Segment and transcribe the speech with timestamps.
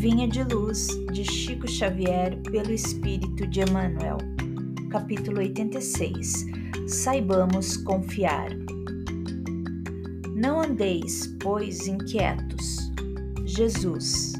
[0.00, 4.16] Vinha de Luz, de Chico Xavier, pelo Espírito de Emmanuel.
[4.88, 6.46] Capítulo 86
[6.88, 8.48] Saibamos confiar.
[10.34, 12.90] Não andeis, pois, inquietos.
[13.44, 14.32] Jesus.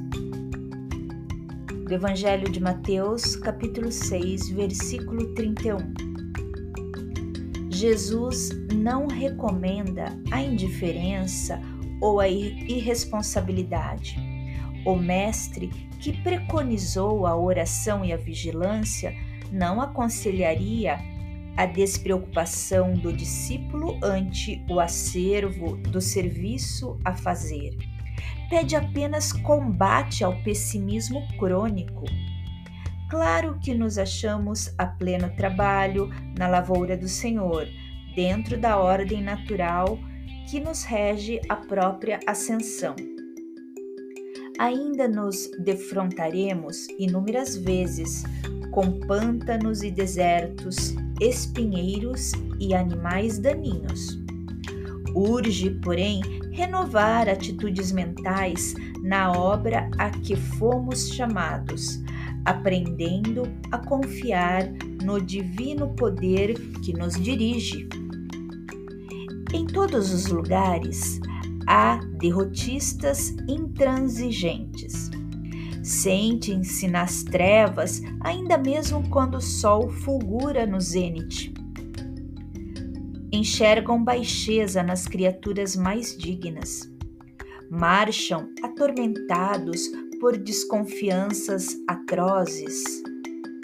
[1.85, 5.77] Do Evangelho de Mateus, capítulo 6, versículo 31.
[7.69, 11.61] Jesus não recomenda a indiferença
[12.01, 14.30] ou a irresponsabilidade
[14.85, 15.69] o mestre
[16.01, 19.15] que preconizou a oração e a vigilância
[19.53, 20.99] não aconselharia
[21.57, 27.77] a despreocupação do discípulo ante o acervo do serviço a fazer.
[28.49, 32.05] Pede apenas combate ao pessimismo crônico.
[33.09, 36.09] Claro que nos achamos a pleno trabalho
[36.39, 37.69] na lavoura do Senhor,
[38.15, 39.99] dentro da ordem natural
[40.49, 42.95] que nos rege a própria ascensão
[44.61, 48.25] ainda nos defrontaremos inúmeras vezes
[48.71, 54.21] com pântanos e desertos, espinheiros e animais daninhos.
[55.15, 56.21] Urge, porém,
[56.53, 61.99] renovar atitudes mentais na obra a que fomos chamados,
[62.45, 64.71] aprendendo a confiar
[65.03, 67.89] no divino poder que nos dirige.
[69.55, 71.19] Em todos os lugares,
[71.67, 75.11] há derrotistas intransigentes.
[75.83, 81.55] Sentem-se nas trevas, ainda mesmo quando o sol fulgura no zênite.
[83.33, 86.91] Enxergam baixeza nas criaturas mais dignas.
[87.71, 89.89] Marcham atormentados
[90.21, 92.83] por desconfianças atrozes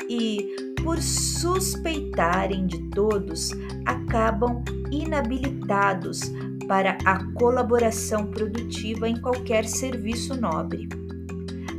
[0.08, 3.50] e, por suspeitarem de todos,
[3.84, 6.20] acabam inabilitados
[6.66, 10.88] para a colaboração produtiva em qualquer serviço nobre.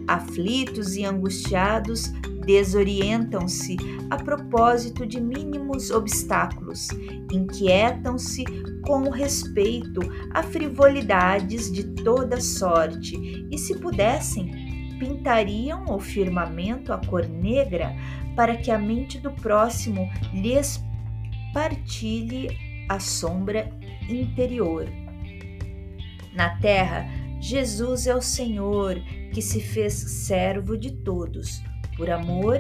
[0.07, 2.11] Aflitos e angustiados,
[2.45, 3.75] desorientam-se
[4.09, 6.87] a propósito de mínimos obstáculos,
[7.29, 8.45] inquietam-se
[8.85, 9.99] com respeito
[10.33, 17.93] a frivolidades de toda sorte e, se pudessem, pintariam o firmamento a cor negra
[18.33, 20.81] para que a mente do próximo lhes
[21.53, 23.69] partilhe a sombra
[24.09, 24.87] interior.
[26.33, 27.05] Na terra,
[27.39, 28.95] Jesus é o Senhor
[29.33, 31.61] que se fez servo de todos,
[31.95, 32.59] por amor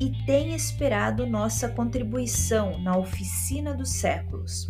[0.00, 4.68] e tem esperado nossa contribuição na oficina dos séculos.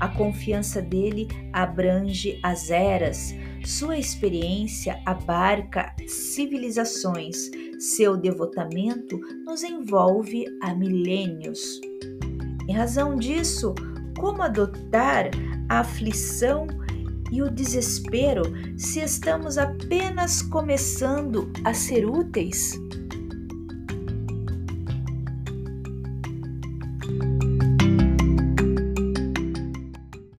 [0.00, 10.74] A confiança dele abrange as eras, sua experiência abarca civilizações, seu devotamento nos envolve há
[10.74, 11.80] milênios.
[12.68, 13.74] Em razão disso,
[14.18, 15.30] como adotar
[15.68, 16.66] a aflição
[17.30, 18.42] e o desespero
[18.78, 22.78] se estamos apenas começando a ser úteis?